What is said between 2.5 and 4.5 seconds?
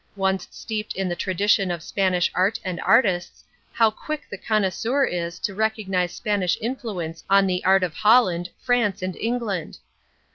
and artists, how quick the